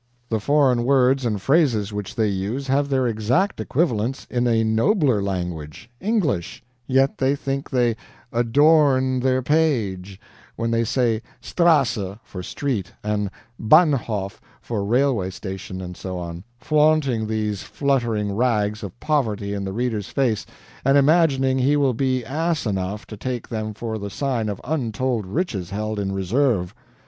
[0.29, 5.21] The foreign words and phrases which they use have their exact equivalents in a nobler
[5.21, 7.95] language English; yet they think they
[8.33, 10.19] 'adorn their page'
[10.55, 13.29] when they say STRASSE for street, and
[13.59, 19.71] BAHNHOF for railway station, and so on flaunting these fluttering rags of poverty in the
[19.71, 20.47] reader's face
[20.83, 25.27] and imagining he will be ass enough to take them for the sign of untold
[25.27, 26.73] riches held in reserve.